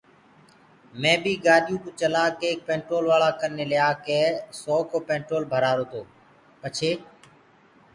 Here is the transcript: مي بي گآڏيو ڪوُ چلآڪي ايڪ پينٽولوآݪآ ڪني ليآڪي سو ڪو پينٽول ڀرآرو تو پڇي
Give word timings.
مي 1.01 1.13
بي 1.23 1.33
گآڏيو 1.45 1.75
ڪوُ 1.83 1.89
چلآڪي 1.99 2.45
ايڪ 2.49 2.59
پينٽولوآݪآ 2.67 3.29
ڪني 3.41 3.63
ليآڪي 3.71 4.19
سو 4.61 4.75
ڪو 4.89 4.97
پينٽول 5.07 5.43
ڀرآرو 5.51 5.85
تو 5.91 6.01
پڇي 6.61 6.91